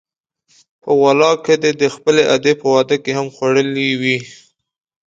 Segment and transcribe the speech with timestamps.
[0.81, 4.17] په والله که دې د خپلې ادې په واده کې هم خوړلي وي.